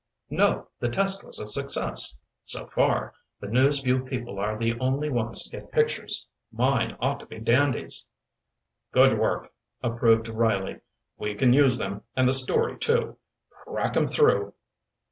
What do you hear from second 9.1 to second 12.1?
work!" approved Riley. "We can use them,